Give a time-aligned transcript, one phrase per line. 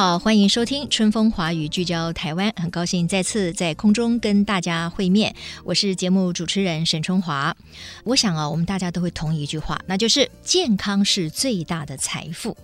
[0.00, 2.50] 好，欢迎收听《春风华语》，聚焦台湾。
[2.56, 7.54] 很高兴再次在空中跟大家会面，我是节目主持人沈春华。
[8.04, 12.56] 我想啊，我们大家都会同意一句话，那就是健康是最大的财富。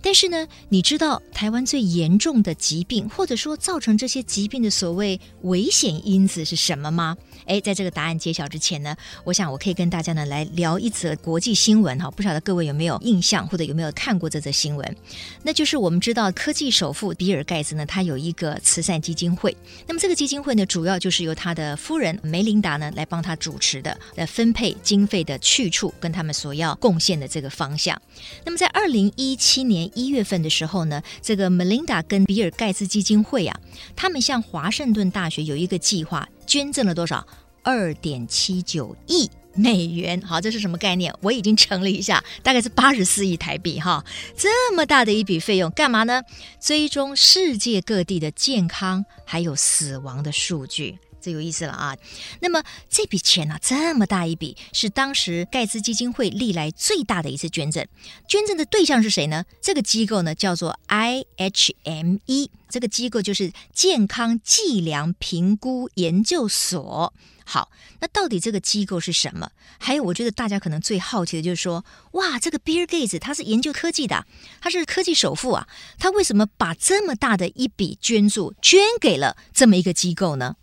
[0.00, 7.16] 但是呢，你知道台湾最严重的疾病，或者说造成这些疾病的所谓危险因子是什么吗？
[7.46, 14.96] 诶，在这个答案揭晓之前呢，我想我可以跟大家呢来聊一则国际新闻哈，不晓得各位有没有印象，或者有没有看过这则新闻？
[15.42, 19.56] 那就是我们知道科技首富比尔盖茨呢，他有一个慈善基金会。
[19.86, 27.98] 那么这个基金会呢，主要就是由他的夫人梅琳达呢来帮他主持的，来分配经费的去处跟他们所要贡献的这个方向。
[28.44, 33.58] 那么在二零一七年一月份的时候呢，这个梅琳达跟比尔盖茨基金会啊，
[33.96, 37.26] 他们向华盛顿大学有一个计划，捐赠了多少？
[37.62, 39.30] 二点七九亿。
[39.54, 41.14] 美元，好，这是什么概念？
[41.22, 44.04] 我已经乘了一下，大概是八十四亿台币，哈，
[44.36, 46.22] 这么大的一笔费用，干嘛呢？
[46.60, 51.96] 追踪世界各地的健康还有死亡的数据，这有意思了啊。
[52.40, 57.86] 那么这笔钱呢、这么大一笔，是当时盖茨基金会历来最大的一次捐赠。
[58.26, 59.44] 捐赠的对象是谁呢？
[59.62, 67.14] 这个机构呢，叫做 IHME，这个机构就是健康计量评估研究所。
[67.44, 69.50] 好，那到底这个机构是什么？
[69.78, 74.26] 还有，我觉得大家可能最好奇的就是说，哇，这个比尔盖茨他是研究科技的，
[74.60, 80.56] 他是科技首富啊，他为什么把这么大的一笔捐助捐给了这么一个机构呢？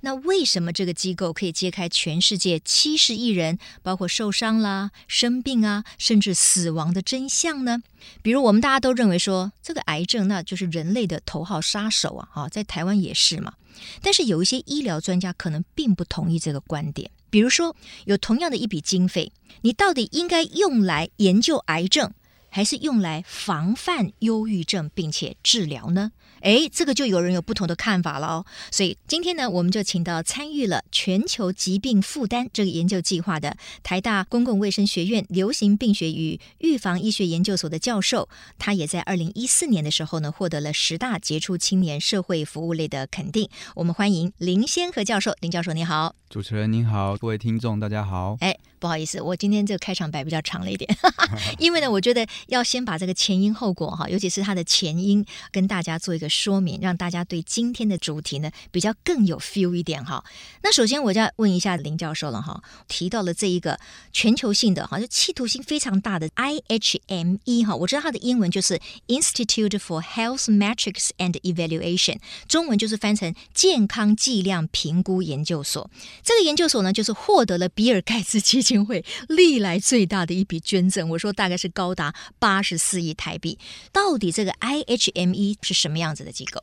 [0.00, 7.82] 那为什么这个机构可以揭开全世界七十亿人，包括受伤啦、生病啊，甚至死亡的真相呢？
[8.22, 13.54] 比如我们大家都认为说，这个癌症那就是人类的头号杀手啊，哈，在台湾也是嘛。
[14.02, 17.10] 但是有一些医疗专家可能并不同意这个观点。
[17.28, 19.32] 比如说，有同样的一笔经费，
[19.62, 22.12] 你到底应该用来研究癌症，
[22.48, 26.12] 还是用来防范忧郁症并且治疗呢？
[26.42, 28.46] 诶，这个就有人有不同的看法了哦。
[28.70, 38.28] 所以今天呢，我们就请到参与了全球疾病负担这个研究计划的台大公共卫生学院流行病学与预防医学研究所的教授，
[38.58, 43.48] 他也在二零一四年的时候呢，获得了十大杰出青年社会服务类的肯定。
[43.74, 46.14] 我们欢迎林先和教授，林教授你好。
[46.28, 48.36] 主持人您好，各位听众大家好。
[48.40, 50.92] 哎，不好意思，我今天这个开场白比较长了一点，
[51.58, 60.24] 因为呢，我觉得要先把这个前因后果哈，尤其是它的前因，跟大家做一个说明，让大家对今天的主题呢比较更有 feel 一点哈。
[60.62, 63.78] 那首先我就要问一下林教授了哈，提到了这一个
[64.12, 75.90] 全球性的哈，就企图心非常大的 IHME 哈，我知道它的英文就是 Institute for Health Metrics and Evaluation，中文就是翻成健康计量评估研究所。
[76.22, 83.58] 这个研究所呢，就是获得了比尔盖茨基金会历来最大的一笔捐赠，我说大概是高达八十四亿台币。
[83.92, 86.62] 到底这个 IHME 是什么样子的机构？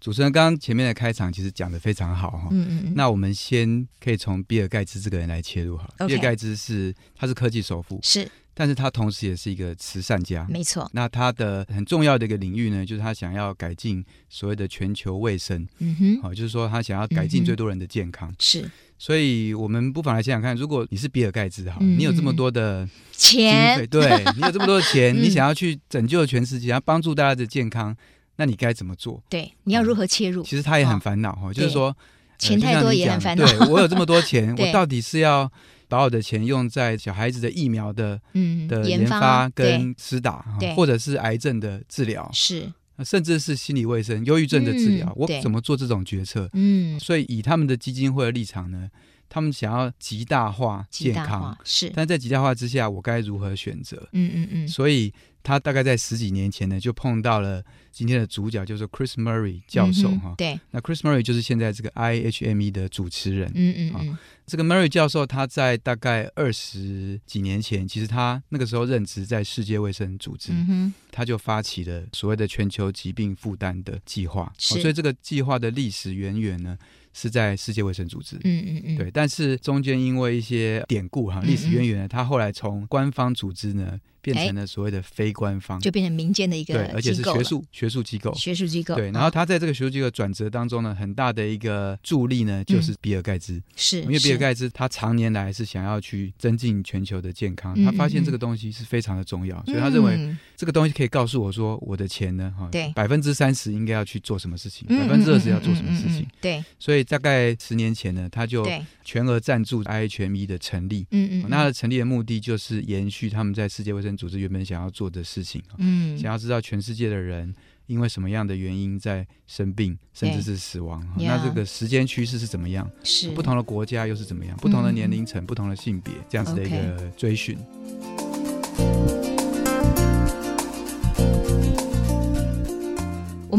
[0.00, 5.88] 主持人刚刚前面的开场其实讲的非常好哈，嗯嗯，那我们先可以从比尔盖茨这个人来切入哈。
[5.98, 6.08] Okay.
[6.08, 8.30] 比尔盖茨是他是科技首富，是。
[8.56, 10.88] 但是他同时也是一个慈善家，没错。
[10.92, 18.70] 那他的很重要的一个领域呢，就是他想要改进所谓的全球卫生，嗯哼，好，就是说他想要改进最多人的健康，是。
[18.96, 27.96] 所以我们不妨来想想看，如果你是比尔盖茨哈，你有这么多的钱，对，你有这么多的钱， 你想要去拯救全世界，要帮助大家的健康，
[28.36, 29.22] 那你该怎么做？
[29.28, 30.42] 对，你要如何切入？
[30.42, 31.96] 其实他也很烦恼哈，就是说
[32.38, 33.44] 钱太多也很烦恼。
[33.46, 35.50] 对，我有这么多钱， 我到底是要？
[35.86, 42.72] 把我的钱用在小孩子的疫苗的嗯的研发跟施打，或者是癌症的治疗，是
[43.04, 46.48] 甚至是心理卫生、忧郁症的治疗，我怎么做这种决策？
[46.54, 48.88] 嗯，所以以他们的基金会的立场呢，
[49.34, 53.96] 他们想要极大化健康，是，但在极大化之下，我该如何选择？
[54.12, 55.12] 嗯嗯嗯，所以。
[55.46, 60.34] 他大概在十几年前呢，就碰到了今天的主角，就是 Chris Murray 教授哈、嗯。
[60.38, 63.52] 对，那 Chris Murray 就是现在这个 IHME 的主持人。
[63.54, 64.18] 嗯嗯嗯。
[64.46, 74.50] 这个 Murray 教授他在大概二十几年前，其实他那个时候任职在世界卫生组织，嗯、他就发起了所谓的全球疾病负担的计划。
[74.56, 76.78] 所以这个计划的历史渊源呢，
[77.14, 78.36] 是在世界卫生组织。
[78.44, 78.98] 嗯嗯嗯。
[78.98, 83.98] 对，但是中间因为一些典故哈，历史渊源呢，他后来从官方组织呢。
[84.24, 88.94] 变成了所谓的非官方，就变成民间的一个对，而且是学术学术机构，学术机构。
[88.94, 108.66] 对，然后他在这个学术机构转折当中呢，很大的一个助力呢，就是比尔盖茨，是因为比尔盖茨他常年来是想要去增进全球的健康，他发现这个东西是非常的重要，所以他认为这个东西可以告诉我说，我的钱呢，哈，对，百分之三十应该要去做什么事情，百分之二十要做什么事情，对，所以大概十年前呢，他就
[109.04, 117.54] 全额赞助 IHME 的成立，嗯嗯，那成立的目的就是延续他们在世界卫生组织原本想要做的事情，嗯，想要知道全世界的人
[117.86, 122.90] 因为什么样的原因在生病，甚至是死亡，那这个时间趋势是怎么样？
[123.02, 124.56] 是不同的国家又是怎么样？
[124.56, 127.58] 不同的年龄层、不同的性别，这样子的一个追寻。
[127.58, 127.83] 我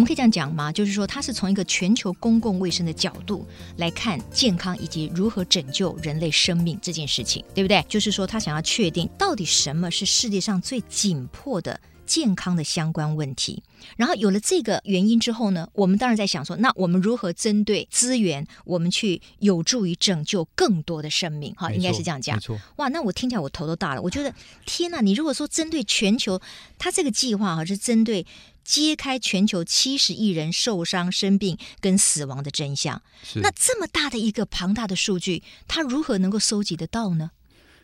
[0.06, 0.72] 们可以这样讲吗？
[0.72, 3.44] 就是说，它是从一个全球公共卫生的角度
[3.78, 7.84] 来看健康以及如何拯救人类生命这件事情，对不对？
[7.90, 13.63] 就是说，他想要确定到底什么是世界上最紧迫的健康的相关问题。
[13.98, 21.51] 然后有了这个原因之后呢，我们当然在想说，那我们如何针对资源，我们去有助于拯救更多的生命？
[21.56, 22.36] 哈，应该是这样讲。
[22.36, 22.60] 没错。
[22.75, 24.01] 哇，那我听起来我头都大了。
[24.01, 24.31] 我觉得，
[24.68, 25.01] 天哪！
[25.01, 26.40] 你如果说针对全球，
[26.78, 28.24] 他这个计划哈是针对。
[28.65, 37.31] 揭开全球七十亿人受伤、生病跟死亡的真相，是那这么大的一个庞大的数据，它如何能够搜集得到呢？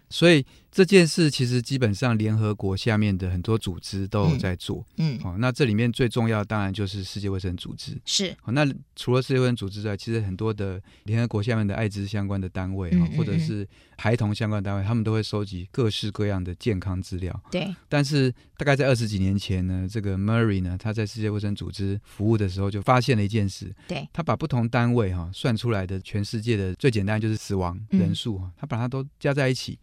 [0.10, 8.66] 所以这件事其实基本上联合国下面的很多组织都有在做，嗯，好、嗯哦，那这里面最重要当然就是世界卫生组织，是，好、哦，那
[8.96, 17.76] 除了世界卫生组织之外，其实很多的联合国下面的艾滋相关的单位，哈、嗯，或者是孩童相关的单位，他们都会收集各式各样的健康资料，对。
[17.90, 29.78] 但是大概在二十几年前呢，这个 Murray 呢，他在世界卫生组织服务的时候，就发现了一件事，对，他把不同单位哈、哦、算出来的全世界的最简单就是死亡人数哈，嗯、他把它都加在一起。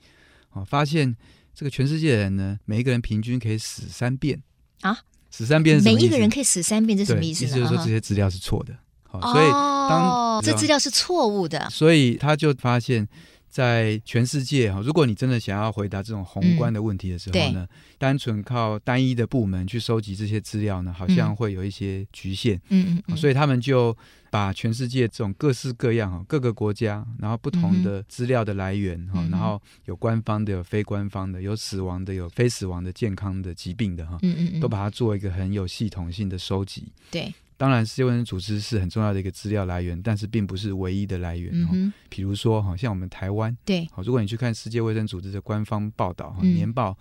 [0.52, 1.16] 哦，发现
[1.54, 4.42] 这个全世界的人呢，每一个人平均可以死三遍
[4.80, 4.98] 啊！
[5.30, 5.96] 死三遍是什么？
[5.96, 7.44] 每一个人可以死三遍，这什么意思？
[7.44, 8.74] 意思就是说这些资料是错的。
[9.02, 13.06] 好、哦，所以当这资料是错误的，所以他就发现，
[13.48, 22.56] 在全世界哈，如果你真的想要回答这种宏观的问题的时候呢，嗯、单纯靠单一的部门去收集这些资料呢，好像会有一些局限。
[22.68, 23.96] 嗯嗯，嗯，所以他们就。
[24.30, 34.60] 把全世界这种各式各样哈，各个国家，然后不同的资料的来源哈，嗯、然后有官方的，有非官方的，有死亡的，有非死亡的，健康的疾病的哈，嗯嗯嗯。
[34.60, 36.92] 都把它做一个很有系统性的收集。
[37.10, 41.50] 对，当然世界卫生组织是很重要的一个资料来源，但是并不是唯一的来源。
[41.52, 46.96] 嗯哼，比如说哈，像我们台湾，对，好，如果你去看世界卫生组织的官方报道哈，年报。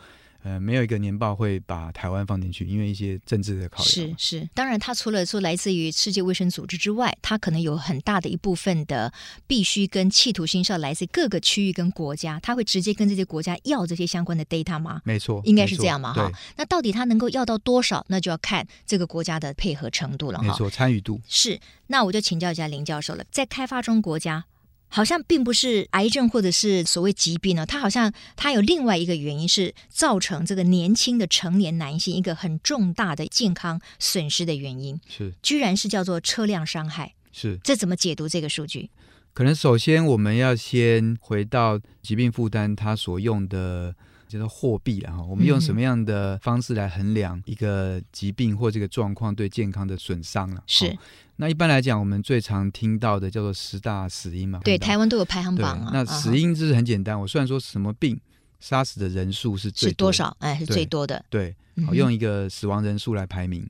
[0.47, 3.89] 呃，没有一个年报会把台湾放进去，因为一些政治的考虑。
[3.89, 9.11] 是是，当然，它除了说来自于世界卫生组织之外，它可能有很大的一部分的
[9.45, 15.01] 必须跟企图心是要来自各个区域跟国家，它会直接跟这些国家要这些相关的 data 吗？
[15.03, 16.31] 没错，应该是这样嘛哈。
[16.55, 18.05] 那到底它能够要到多少？
[18.07, 20.45] 那就要看这个国家的配合程度了哈。
[20.45, 21.59] 没错，参与度是。
[21.88, 24.45] 那我就请教一下林教授了，在开发中国家。
[24.88, 38.89] 好像并不是癌症或者是所谓疾病呢，它好像它有另外一个原因是造成这个年轻的成年男性一个很重大的健康损失的原因，是居然是叫做车辆伤害，是这怎么解读这个数据？
[39.34, 43.95] 可能首先我们要先回到疾病负担它所用的。
[44.28, 50.62] 叫做货币了哈，我们用什么样的方式来衡量一个疾病或这个状况对健康的损伤了？
[50.68, 50.94] 是。
[51.38, 54.59] 那一般来讲，我们最常听到的叫做十大死因嘛。
[54.64, 55.92] 对，台湾都有排行榜啊。
[55.94, 58.19] 那死因就是很简单，我虽然说什么病
[58.59, 60.38] 杀死的人数是最多是多少？
[60.40, 61.23] 哎，是最多的。
[61.30, 63.68] 对，好，用一个死亡人数来排名。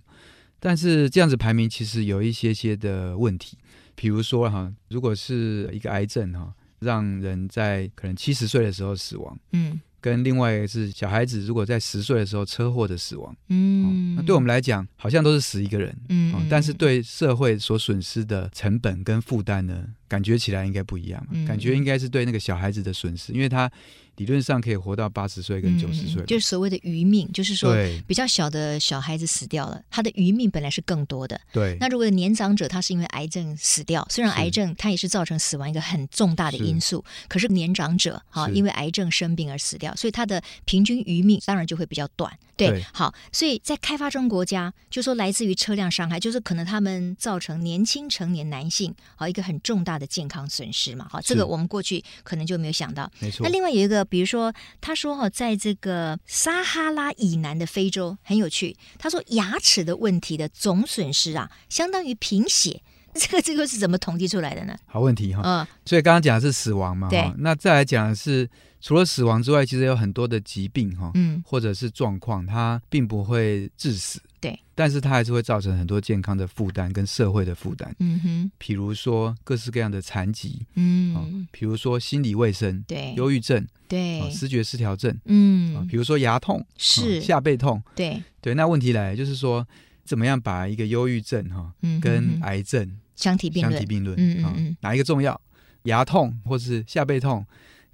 [0.60, 3.58] 但是这样子排名其实有一些些的问题，
[3.96, 9.80] 比如说哈，如果是一个癌症哈，让人在可能七十岁的时候死亡，嗯。
[10.00, 13.88] 跟另外一个是小孩子，如果在十岁的时候车祸的死亡，嗯、哦，
[14.18, 23.72] 那对我们来讲好像都是死一个人，嗯、哦，但是对社会所损失的成本跟负担呢，感觉起来应该不一样，嗯、感觉应该是对那个小孩子的损失，因为他。
[24.18, 27.76] 理论上可以活到八十岁跟九十岁，就是所谓的余命，就是说
[28.08, 31.40] 比较小的小孩子死掉了，他的余命本来是更多的。
[31.54, 42.36] 对，那如果年长者他是因为癌症死掉，虽然癌症它也是造成死亡一个很重大的因素，可是年长者哈因为癌症生病而死掉，所以他的平均余命当然就会比较短。
[42.56, 51.08] 对，好，所以在开发中国家，就说来自于车辆伤害，就是可能他们造成年轻成年男性好一个很重大的健康损失嘛。
[51.08, 53.08] 好，这个我们过去可能就没有想到。
[53.20, 53.44] 没错。
[53.44, 54.07] 那另外有一个。
[54.10, 58.76] 比如说，他说哈，在这个撒哈拉以南的非洲很有趣。
[58.98, 62.82] 他说，牙齿的问题的总损失啊，相当于贫血。
[63.14, 64.78] 这个这个是怎么统计出来的呢？
[64.86, 65.42] 好问题哈。
[65.44, 67.32] 嗯，所以刚刚讲的是死亡嘛，对。
[67.40, 68.48] 那再来讲的是，
[68.80, 74.22] 除了死亡之外，其实有很多的疾病哈，嗯，或者是状况，它并不会致死。
[74.40, 77.96] 对，但是它还是会造成很多健康的负担跟社会的负担。
[78.00, 87.20] 嗯哼，比如说各式各样的残疾，嗯，比如说心理卫生，对，忧郁症，对，视觉失调症，嗯，比如说牙痛，是。
[87.20, 88.22] 下背痛，对。
[88.42, 88.54] 对。
[88.54, 89.68] 那问题来，就是说
[90.06, 95.40] 怎么样把一个忧郁症哈，跟癌症相提并论，相提并论，嗯嗯，哪一个重要？
[95.84, 97.46] 牙痛或是下背痛？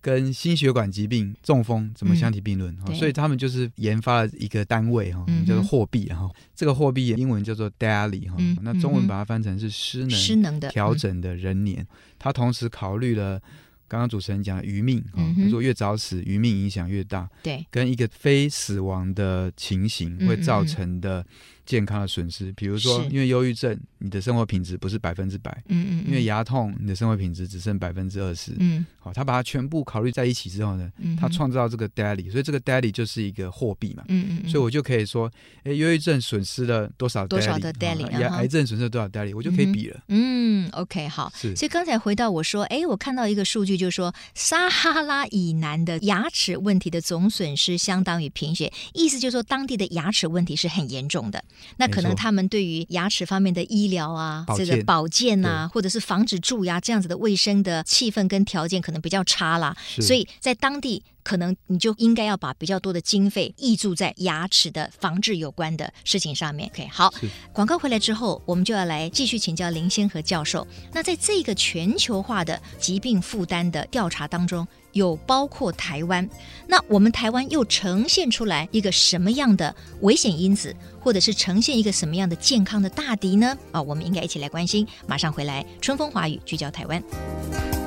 [0.03, 2.75] 跟心血管疾病、中风怎么相提并论？
[2.85, 6.29] 嗯、所以他们就是研发了一个单位哈，叫做货币哈。
[6.53, 11.87] 这个货币英文叫做 DALY 哈、嗯，那中文把它翻成是失能失能的调整的人年。
[12.19, 13.41] 它、嗯、同时考虑了
[13.87, 21.25] 刚刚主持人讲的余命啊，他说越早死余命影响越大，对，跟一个非死亡的情形会造成的。
[21.65, 35.31] 健康的损失，比如说，因为忧郁症，你的生活品质不是百分之百，嗯嗯，因为牙痛，你的生活品质只剩百分之二十，嗯，好，他把它全部考虑在一起之后呢，他创造这个 daily，所以这个 daily 就是一个货币嘛，嗯嗯，所以我就可以说，
[35.63, 51.43] 哎，忧郁症损失了多少多少的 daily，癌癌症损失了多少 daily，我就可以比了，嗯，OK，好，是，所以刚才回到我说，哎，我看到一个数据，就是说撒哈拉以南的牙齿问题的总损失相当于贫血，意思就是说当地的牙齿问题是很严重的，
[51.77, 52.33] 那可能他。
[52.33, 66.67] 们对于牙齿方面的医疗啊，这个保健啊，或者是防止蛀牙这样子的卫生的气氛跟条件可能比较差啦，所以在当地可能你就应该要把比较多的经费挹注在牙齿的防治有关的事情上面。
[66.73, 67.13] OK，好，
[67.53, 70.67] 广告回来之后，我们就要来继续请教林先和教授。
[70.91, 76.27] 那在这个全球化的疾病负担的调查当中，有包括台湾，
[76.67, 83.57] 那我们台湾又呈现出来一个什么样的危险因子，或者是呈现一个什么样的健康的大敌呢？
[83.71, 84.87] 啊，我们应该一起来关心。
[85.05, 87.82] 马上回来，春风华语聚焦台湾。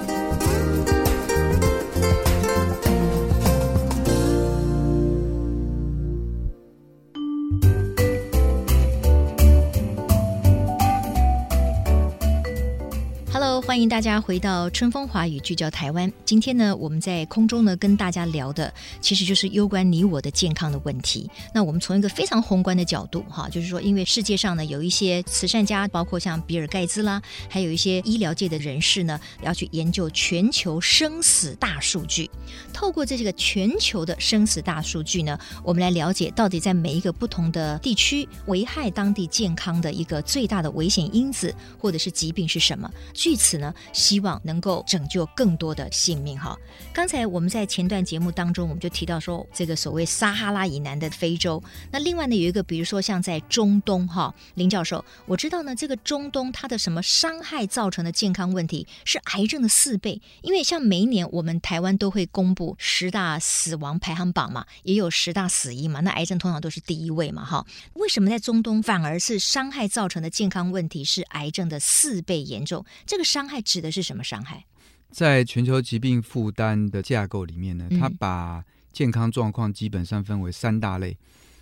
[13.67, 16.11] 欢迎大家回到春风华语聚焦台湾。
[16.25, 21.29] 今天呢，我们在空中呢跟大家聊的，其实就是攸关你我的健康的问题。
[21.53, 32.31] 那我们从一个非常宏观的角度，哈，就是说，因为世界上呢有一些慈善家，包括像比尔盖茨啦，还有一些医疗界的人士呢，要去研究全球生死大数据。
[32.73, 42.91] 透过这个全球的生死大数据呢，我们来了解到底在每一个不同的地区，危害当地健康的一个最大的危险因子或者是疾病是什么。
[43.27, 43.57] 据此。
[43.57, 46.55] 呢，希望能够拯救更多的性命哈。
[46.93, 67.67] 刚才我们在前段节目当中，我们就提到说，这个所谓撒哈拉以南的非洲，那另外呢有一个，比如说像在中东哈，林教授，我知道呢，这个中东它的什么伤害造成的健康问题是癌症的四倍，因为像每一年我们台湾都会公布十大死亡排行榜嘛，也有十大死因嘛，那癌症通常都是第一位嘛哈。
[67.95, 72.85] 为什么在中东反而是伤害造成的健康问题是癌症的四倍严重？
[73.07, 74.65] 这个伤伤害指的是什么伤害？
[75.11, 81.17] 在全球疾病负担的架构里面呢，它把健康状况基本上分为三大类。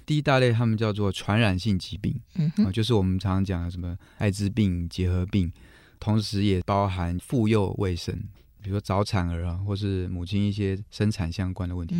[0.07, 5.53] 第一大类，他们叫做传染性疾病，嗯哼，就是我们常常讲的什么艾滋病、结核病，
[5.99, 8.19] 同时也包含妇幼卫生。
[8.65, 11.95] 比如说早产儿啊，或是母亲一些生产相关的问题，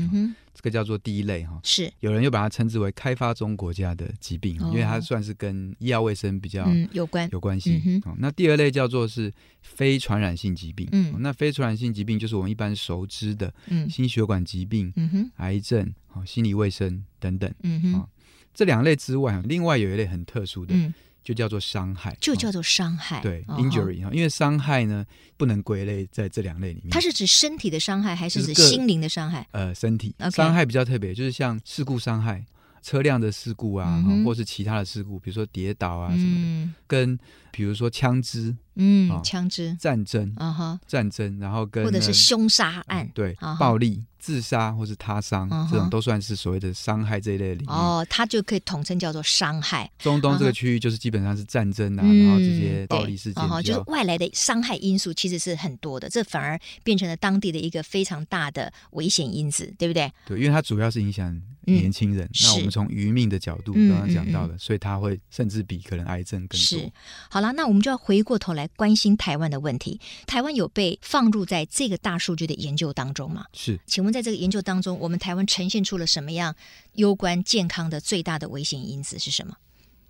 [0.55, 1.61] 这个叫做第一类哈。
[1.63, 7.83] 是有人又把它称之为开发中国家的疾病，哦、因为它算是跟医药卫生比较有关有关系。
[7.85, 9.31] 嗯、哼那第二类叫做是
[9.61, 10.89] 非传染性疾病。
[10.93, 13.53] 嗯，那非传染性疾病就是我们一般熟知的
[13.91, 15.93] 心血管疾病、嗯、哼癌症、
[16.25, 17.53] 心理卫生等等。
[17.63, 18.09] 嗯哼，
[18.55, 20.75] 这两类之外，另外有一类很特殊的。
[21.25, 25.05] 嗯就叫做伤害，就叫做伤害，对，injury 哈，因为伤害呢
[25.39, 26.91] 不能归类在这两类里面。
[26.91, 29.47] 它是指身体的伤害，还是指心灵的伤害？
[29.53, 30.15] 呃，身体。
[30.31, 32.45] 伤害比较特别，就是像事故伤害、
[32.83, 37.19] 车辆的事故啊，或是其他的事故，比如说跌倒啊什么的，跟
[37.55, 38.57] 比如说枪支。
[38.77, 47.69] 嗯，枪支、战争，啊哈，战争，然后跟或者是凶杀案，对，暴力、自杀或是他伤，这种都算是所谓的伤害这一类领域。
[47.69, 49.89] 哦，它就可以统称叫做伤害。
[50.01, 60.13] 中东这个区域就是基本上是战争啊，然后这些暴力事件，就是外来的伤害因素其实是很多的，这反而变成了当地的一个非常大的危险因子，对不对？
[60.27, 62.29] 对，因为它主要是影响年轻人。
[62.43, 66.59] 那我们从余命的角度刚刚讲到的，所以它会甚至比可能癌症更多。
[66.59, 66.91] 是，
[67.31, 68.69] 好了，那我们就要回过头来。
[68.77, 73.47] 关心台湾的问题，台湾有被放入在这个大数据的研究当中吗？
[73.53, 76.55] 是，请问在这个研究当中，我们台湾呈现出了什么样
[76.95, 79.57] 攸关健康的最大的危险因子是什么？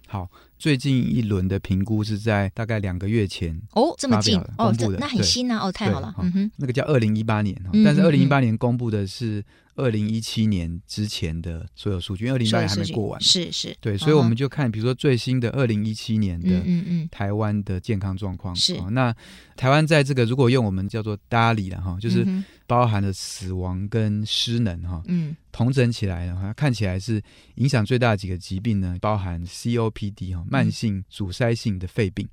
[0.06, 0.30] 好，
[0.64, 7.54] 最近一轮的评估是在大概两个月前哦，这么近公布的，那很新啊，哦，太好了，嗯哼，那个叫二零一八年，
[7.84, 9.44] 但是二零一八年公布的是。
[9.76, 16.62] 二零一七年之前的所有数据，因为二零一八年还没过完，是是，对，所以我们就看，比如说最新的二零一七年的
[17.10, 19.12] 台湾的健康状况，是、哦、那
[19.56, 22.24] 台湾在这个如果用我们叫做 DALI 了哈，就是
[22.68, 27.20] 包含了死亡跟失能哈，嗯，统整起来的话，看起来是
[27.56, 32.28] 影响最大的几个疾病呢，包含 COPD 哈，慢性阻塞性的肺病，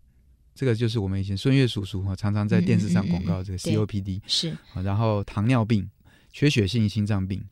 [0.53, 5.89] 这个就是我们以前孙悦叔叔哈常常在电视上广告这个 COPD 是，然后糖尿病。
[6.33, 7.43] 缺血性心脏病，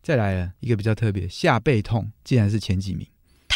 [0.00, 3.04] 再来了一个比较特别，下背痛竟然是前几名。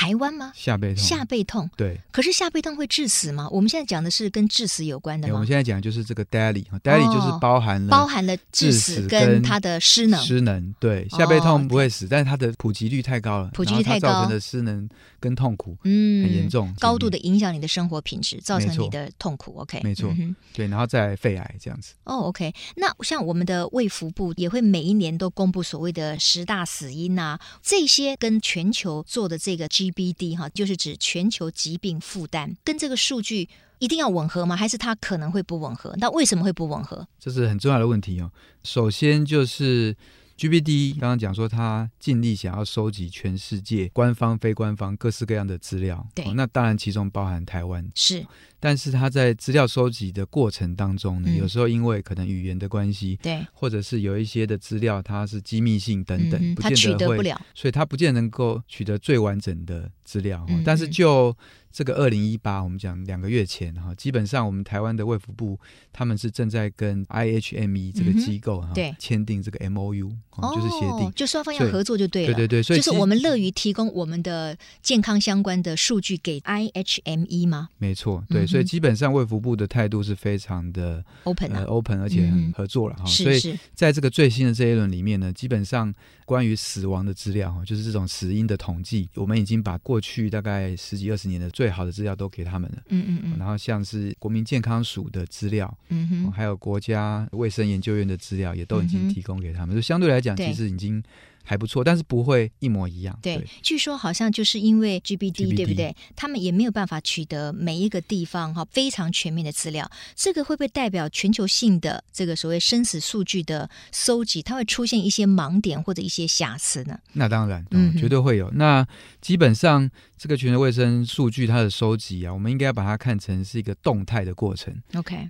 [0.03, 0.51] 台湾吗？
[0.53, 1.97] 下背痛，下背痛，对。
[2.11, 3.49] 可是下背痛会致死吗？
[3.53, 5.35] 我们现在讲的是跟致死有关的吗？
[5.35, 10.21] 我们现在讲的就是这个 DALY，DALY 就是包含了包含了致死跟它的失能。
[10.21, 14.89] 失能，对，下背痛不会死，但是它的普及率太高了，普及率太高，造成的失能
[15.21, 19.57] 跟痛苦，嗯，很严重，高度的影响你的生活品质，造成你的痛苦。
[19.59, 20.13] OK，没错，
[20.53, 21.95] 对，然后再肺癌这样子。
[22.03, 30.67] 哦，OK，那像我们的卫福部也会每一年都公布所谓的十大死因啊，这些跟全球做的这个 B D 哈，就。
[30.73, 33.47] 是指全球疾病负担跟这个数据
[33.79, 34.57] 一定要吻合吗？
[34.57, 35.93] 还是它可能会不吻合？
[35.99, 37.07] 那为什么会不吻合？
[37.19, 38.31] 这是很重要的问题哦。
[38.63, 39.95] 首先就是
[40.43, 46.05] GBD 刚刚讲说，他尽力想要收集全世界官方、非官方各式各样的资料。
[46.17, 48.27] 对，哦，那当然其中包含台湾是。
[48.59, 60.45] 但是他在资料收集的过程当中呢，嗯、有时候因为可能语言的关系，对，或者是有一些的资料它是机密性等等，嗯、不见得会，取得不了，所以他不见得能够取得最完整的资料。
[60.49, 61.37] 嗯、但是就
[61.71, 65.59] 这个二零一八，我们讲两个月前哈，基本上我们台湾的卫福部
[65.93, 70.11] 他们是正在跟 IHME 这个机构哈，对，签订这个 MOU，
[70.55, 77.71] 就是协定，就双方要合作就对了，对对对，所以就是我们乐于提供我们的健康相关的数据给 IHME 吗？
[77.79, 78.47] 没错，对。
[78.47, 83.05] 所以基本上卫福部的态度是非常的 open 呃 open，而且很合作了哈。
[83.05, 85.91] 嗯、所以在这个最新的这一轮里面呢，基本上
[86.27, 92.83] 关于死亡的资料哈，就是这种死因的统计，我们已经把过去大概十几二十年的最好的资料都给他们了。
[92.89, 93.39] 嗯嗯嗯。
[93.39, 99.75] 然后像是国民健康署的资料，嗯哼，还有国家卫生研究院的资料，也都已经提供给他们。
[99.75, 101.03] 就、嗯、相对来讲，其实已经。
[101.43, 103.19] 还不错，但是不会一模一样。
[103.23, 105.95] 对，对，据说好像就是因为 GBD, 对不对？
[106.15, 109.91] 他们也没有办法取得每一个地方哈非常全面的资料。
[110.15, 116.99] 这个会不会代表全球性的这个所谓生死数据的搜集，它会出现一些盲点或者一些瑕疵呢？
[117.13, 118.51] 那当然，嗯，绝对会有。
[118.53, 118.87] 那
[119.21, 124.75] 基本上这个全球卫生数据它的收集啊，我们应该要把它看成是一个动态的过程。
[124.95, 125.29] OK。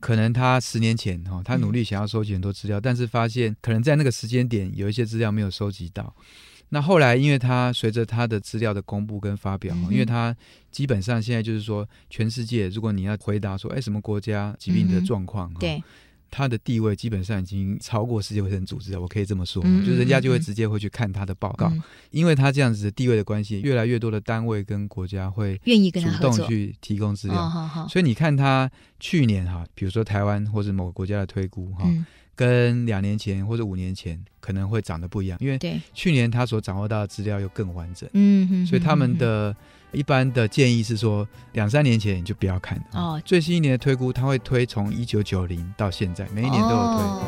[0.00, 6.12] 可能他十年前哈，他努力想要收集很多资料，嗯、但是发现可能在那个时间点有一些资料没有收集到。
[6.70, 10.34] 那后来，因为他随着他的资料的公布跟发表，嗯、因为他
[10.70, 15.82] 基本上现在就是说，全世界如果你要回答说，哎，什么国家疾病的状况，嗯、对。
[16.30, 39.54] 他的地位基本上已经超过世界卫生组织了，我可以这么说，嗯、就是人家就会直接会去看他的报告，嗯、因为他这样子的地位的关系，越来越多的单位跟国家会愿意跟他主动去提供资料，所以你看他去年哈，比如说台湾或者某个国家的推估哈，嗯、跟两年前或者五年前可能会长得不一样，因为去年他所掌握到的资料又更完整，嗯哼，所以他们的。
[39.92, 43.20] 一般的建议是说，两三年前你就不要看哦。
[43.24, 46.80] 最新一年的推估，它会推从一九九零到现在，每一年都有推。
[46.80, 47.24] 哦、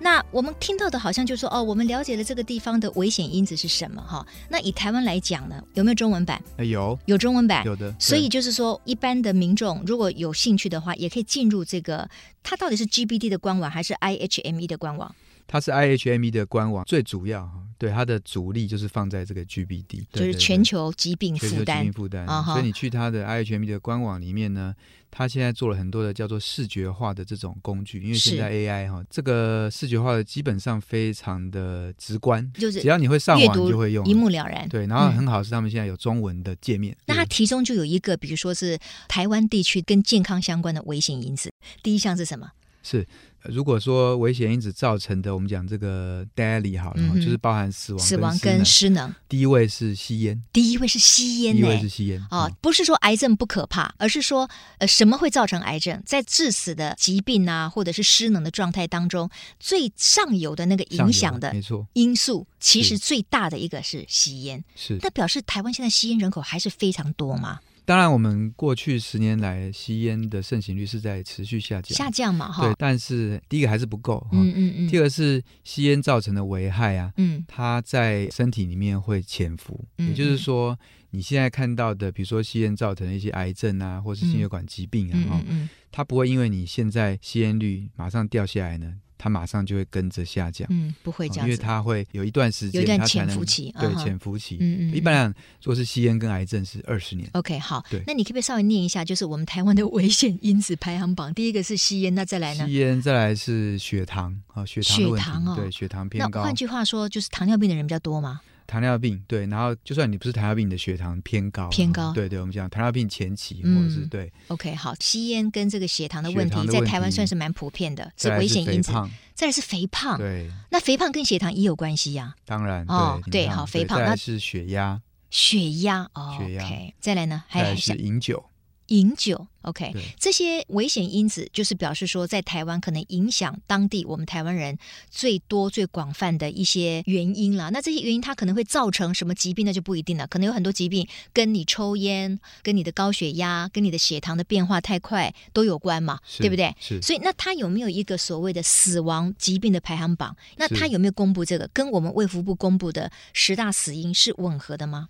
[0.00, 4.26] 那我们听到的好像就是说，哦，我们了解了这个地方的危险因子是什么哈？
[4.48, 6.42] 那以台湾来讲呢，有没有中文版？
[6.58, 7.94] 有，有中文版，有的。
[8.00, 12.08] 所以就是说，一般的民众如果有兴趣的话，也可以进入这个，
[12.42, 15.14] 它到底是 GBD 的官网还是 IHME 的官网？
[15.48, 21.48] 它是 IHME 的官网，最主要对它的主力就是放在这个 GBD，就是全球疾病负担。
[21.48, 22.26] 全球疾病负担。
[22.26, 22.44] Uh.
[22.52, 24.74] 所以你去它的 IHME 的官网里面呢，
[25.10, 34.68] 它现在做了很多的叫做视觉化的这种工具，因为现在 AI 哈是，这个视觉化的基本上非常的直观，就是只要你会上网你就会用，一目了然。
[34.68, 36.92] 对，然后很好是他们现在有中文的界面。
[36.92, 41.50] 嗯、那它其中就有一个，比如说是台湾地区跟健康相关的危险因子，
[41.82, 42.50] 第一项是什么？
[42.82, 43.06] 是。
[43.44, 49.14] 如果说危险因子造成的，我们讲这个 daily 好了，嗯、就是包含死亡、死亡跟失能。
[49.28, 52.20] 第一位是吸烟，第一位是吸烟，第一位是吸烟。
[52.30, 54.48] 哦，不是说癌症不可怕，而是说
[54.78, 56.02] 呃，什么会造成癌症？
[56.04, 64.62] 在致死的疾病啊，或者是失能的状态当中，最上游的那个影响的没错因素，其实最大的一个是吸烟。
[64.74, 67.60] 是，那表示台湾现在吸烟人口还是非常多吗？
[67.88, 72.62] 当然，我们过去十年来吸烟的盛行率是在持续下降，下降嘛，哈。
[72.62, 74.88] 对，但是第一个还是不够，嗯嗯嗯。
[74.90, 80.78] 第二个是吸烟造成的危害啊，嗯，它在身体里面会潜伏，嗯，也就是说，
[81.12, 88.96] 你现在看到的，比如说吸烟造成的一些癌症啊，或是心血管疾病啊，嗯，它不会因为你现在吸烟率马上掉下来呢。
[89.18, 95.28] 它马上就会跟着下降，嗯，不会这样，因为它会有一段时间，有一段潜伏期，对，潜伏期，嗯嗯，一般来讲，
[95.62, 97.28] 如果是吸烟跟癌症是二十年。
[97.32, 101.34] OK，好，对，那你可不可以稍微念一下，就是我们台湾的危险因子排行榜？
[101.34, 102.64] 第一个是吸烟，那再来呢？
[102.66, 106.40] 吸烟，再来是血糖啊，血糖，血糖哦，对，血糖偏高。
[106.40, 108.40] 那换句话说，就是糖尿病的人比较多吗？
[108.68, 114.30] 糖尿病对，然后就算你不是糖尿病，你的血糖偏高，偏高，对对，我们讲糖尿病前期或者是对。
[114.48, 118.92] OK，好，吸烟跟这个血糖的问题在台湾算是蛮普遍的，是危险因子。
[119.34, 122.34] 再来是肥胖，对，那肥胖跟血糖也有关系呀。
[122.44, 125.00] 当然，哦，对，好，肥胖，那是血压，
[125.30, 126.64] 血压，哦，血压。
[127.00, 128.44] 再来呢，还是饮酒。
[128.88, 134.76] 饮酒，OK，这些危险因子就是表示说，在台湾可能影响当地我们台湾人
[135.10, 137.70] 最多、最广泛的一些原因了。
[137.70, 140.26] 那这些原因它可能会造成什么疾病，那就不一定了。
[140.26, 146.74] 可能有很多疾病跟你抽烟、跟你的高血压、跟你的血糖的变化太快都有关嘛，对不对？
[146.80, 147.00] 是。
[147.02, 150.36] 所以，那它有没有一个所谓的死亡疾病的排行榜？
[150.56, 151.68] 那它有没有公布这个？
[151.74, 155.08] 跟我们卫福部公布的十大死因是吻合的吗？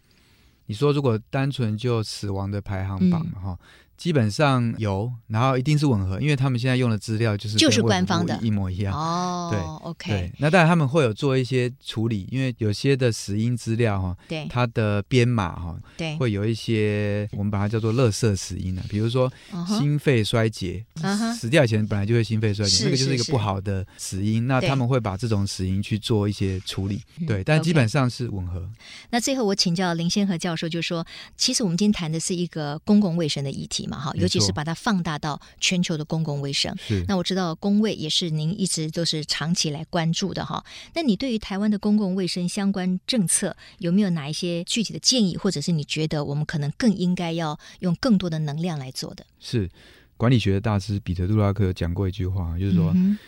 [0.68, 3.58] 你说，如果单纯就死亡的排行榜嘛，哈、嗯，
[3.98, 8.94] 基本上有，然后一定是吻合，因为他们现在用的资料就是就是官方的，一模一样。
[8.94, 10.10] 哦，对，OK。
[10.10, 19.28] 对，那当然他们会有做一些处理，因为有些的死因资料哈，对，它的编码哈，对，会有一些我们把它叫做垃圾死因啊，比如说
[19.66, 20.84] 心肺衰竭，
[21.36, 28.70] 死掉以前本来就会心肺衰竭，这个就是一个不好的死因，那他们会把这种死因去做一些处理，对，但基本上是吻合。
[29.10, 30.68] 那最后我请教林先和教授。
[30.68, 31.02] 就说，
[31.34, 36.74] 其实我们今天谈的是一个公共卫生的议题嘛，哈，尤其是把它放大到全球的公共卫生。
[36.78, 40.64] 是，那我知道工卫也是您一直都是长期来关注的哈。
[40.94, 49.24] 那你对于台湾的公共卫生相关政策，有没有哪一些具体的建议，或者是你觉得我们可能更应该要用更多的能量来做的？
[49.40, 49.68] 是，
[50.16, 53.18] 管理学的大师彼得·杜拉克有讲过一句话，就是说，嗯、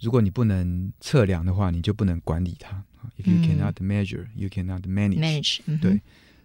[0.00, 2.82] 如果你不能测量的话，你就不能管理它。
[3.18, 5.18] If you cannot measure,、嗯、you cannot manage。
[5.18, 6.00] manage，、嗯、对。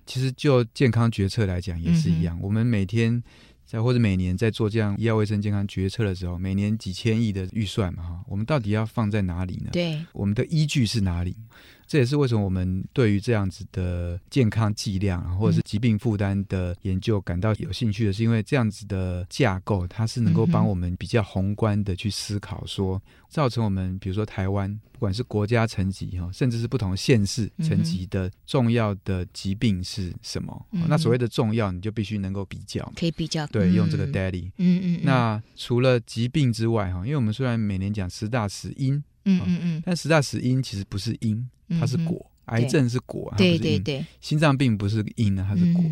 [0.08, 3.22] 其实就健康决策来讲也是一样，嗯、我们每天
[3.68, 9.70] 在或者每年在做这样医药卫生健康决策的时候，每年几千亿的预算嘛，哈，我们到底要放在哪里呢？
[9.74, 11.36] 对，我们的依据是哪里？
[11.88, 30.66] 这也是为什么我们对于这样子的健康剂量或者是疾病负担的研究感到有兴趣的是，因为这样子的架构，它是能够帮我们比较宏观的去思考，说造成我们比如说台湾，不管是国家层级哈，甚至是不同县市层级的重要的疾病是什么？
[30.90, 34.52] 那所谓的重要，你就必须能够比较，可以比较，对，用这个 DALY。
[34.58, 35.00] 嗯嗯。
[35.04, 41.50] 那除了疾病之外哈，因为我们虽然每年讲十大死因，嗯嗯嗯，但十大死因其实不是因。
[41.80, 43.60] 它是果，癌症是果，它不是因。
[43.60, 45.84] 对对对，心脏病不是因呢，它是果。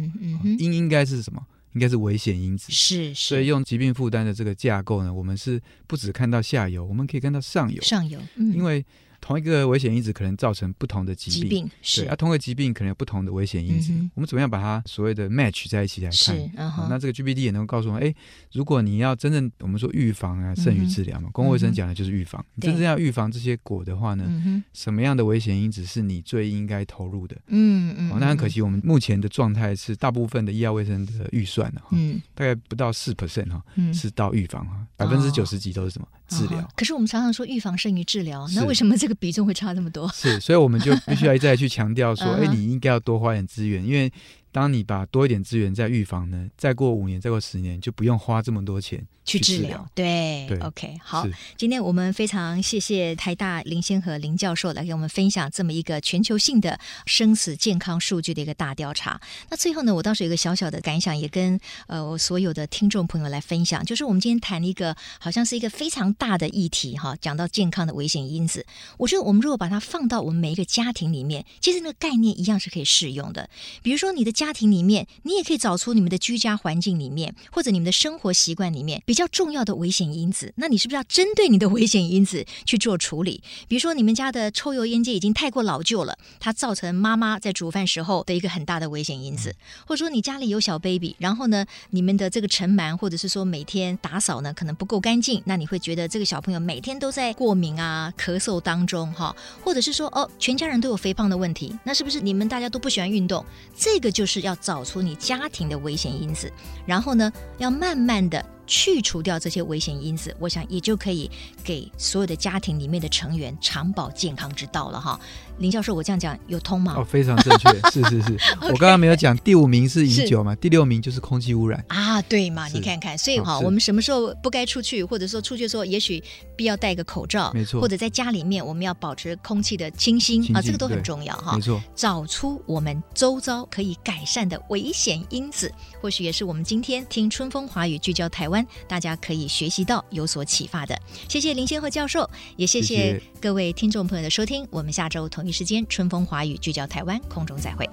[0.60, 1.46] 因应该是什么？
[1.74, 2.72] 应该是危险因子。
[2.72, 3.30] 是是。
[3.30, 7.82] 所以用疾病负担的这个架构呢，我们是不只看到下游，我们可以看到上游。
[7.82, 8.86] 上游，嗯，因为。
[9.26, 13.92] 同一个危险因子可能造成不同的疾病，疾病是对，啊，同一个疾病可能有不同的危险因子。
[13.92, 16.14] 嗯、我们怎么样把它所谓的 match 在一起来看？
[16.14, 18.14] 是嗯啊、那这个 GBD 也能够告诉我们，哎，
[18.52, 22.46] 如果你要真正我们说预防啊，胜于治疗嘛，公共卫生讲的就是预防。
[22.62, 27.36] 真正要预防这些果的话呢，什么样的危险因子是你最应该投入的？
[27.48, 28.18] 嗯嗯、哦。
[28.20, 33.60] 那很可惜，我们目前的状态是大部分的医药卫生的预算呢，嗯，大概不到四 percent 哈，
[33.92, 36.08] 是到预防哈，百分之九十几都是什么？
[36.28, 36.68] 治疗。
[36.76, 40.10] 可是我们常常说预防胜于治疗，那为什么这个比重会差这么多？
[40.14, 44.12] 是，所以我们就必须要一再去强调说， 哎，你应该要多花点资源，因为。
[44.56, 49.86] 当你把多一点资源在预防呢，再过五年，再过十年，就不用花这么多钱去治疗。
[49.94, 59.20] 对，对，OK，好，今天我们非常谢谢台大林先和林教授来给我们分享这么一个全球性的生死健康数据的一个大调查。
[59.50, 68.66] 那最后呢，我倒是有一个小小的感想，也跟呃我所有的听众朋友来分享，就是我们今天谈一个好像是一个非常大的议题哈，讲到健康的危险因子。
[68.98, 73.50] 我觉得我们如果把它放到我们每一个家庭里面，其实那个概念一样是可以适用的。
[73.84, 74.45] 比如说你的家。
[74.46, 80.54] 家庭里面，你也可以找出你们的居家环境里面，或者你们的生活习惯里面比较重要的危险因子。
[80.58, 83.42] 那你是不是要针对你的危险因子去做处理？
[83.68, 89.56] 比如说，你们家的抽油烟机已经太过老旧了，它造成妈妈在煮饭时候的一个很大的危险因子。
[89.88, 99.36] 或者说，你家里有小 baby，然后呢，你们的这个尘螨，或者是说每天打扫呢，可能不够干净，那你会觉得这个小朋友每天都在过敏啊、咳嗽当中哈。
[99.64, 103.44] 或者是说，哦，全家人都有肥胖的问题，那是不是你们大家都不喜欢运动？
[103.76, 104.35] 这个就是。
[104.36, 106.52] 是要找出你家庭的危险因子，
[106.86, 108.46] 然后呢，要慢慢的。
[108.68, 111.30] 去除掉这些危险因子，我想也就可以
[111.64, 115.20] 给所有的家庭里面的成员长保健康之道了哈。
[115.60, 116.96] 林教授，我这样讲有通吗？
[116.98, 118.38] 哦，非常正确，是是是。
[118.72, 122.68] 我刚刚没有讲，第五名是饮酒嘛，第六名就是空气污染啊，对嘛？
[122.68, 126.22] 你看看，所以哈，哦、我们什么时候不该出去，或者说出去的时候，也许
[126.58, 127.80] 必要戴个口罩，没错。
[127.80, 131.56] 或者在家里面，我们要保持空气的清新，清新啊，这个都很重要哈。
[131.56, 131.82] 没错。
[131.96, 138.55] 找出我们周遭可以改善的危险因子，或许也是我们今天听春风华语聚焦台湾，
[138.88, 140.96] 大家可以学习到、有所启发的。
[141.28, 144.68] 谢谢林先和教授，也谢谢各位听众朋友的收听。
[144.70, 147.90] 我们下周同一时间，春风华语聚焦台湾，空中再会。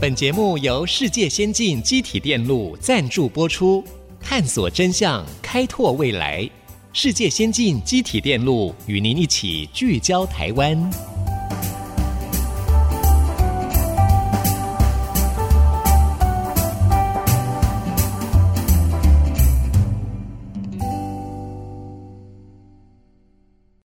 [0.00, 3.84] 本节目由世界先进机体电路赞助播出，
[4.20, 6.50] 探索真相，开拓未来。
[6.92, 11.11] 世界先进机体电路与您一起聚焦台湾。